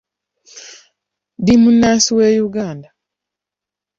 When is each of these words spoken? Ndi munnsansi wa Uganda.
Ndi 1.41 1.53
munnsansi 1.61 2.09
wa 2.17 2.27
Uganda. 2.47 2.89